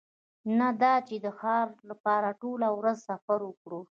[0.59, 3.81] نه دا چې د ښار لپاره ټوله ورځ سفر وکړو